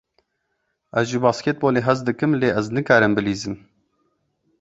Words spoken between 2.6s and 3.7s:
nikarim bilîzim.